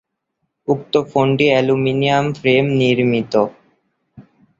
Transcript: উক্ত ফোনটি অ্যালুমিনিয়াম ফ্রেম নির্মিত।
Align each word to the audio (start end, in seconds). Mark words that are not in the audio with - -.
উক্ত 0.67 0.93
ফোনটি 1.11 1.45
অ্যালুমিনিয়াম 1.51 2.25
ফ্রেম 2.37 2.65
নির্মিত। 2.79 3.33